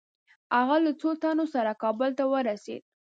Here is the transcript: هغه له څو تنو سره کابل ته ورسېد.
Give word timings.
هغه 0.57 0.77
له 0.85 0.91
څو 1.01 1.09
تنو 1.21 1.45
سره 1.53 1.79
کابل 1.83 2.09
ته 2.19 2.23
ورسېد. 2.31 2.81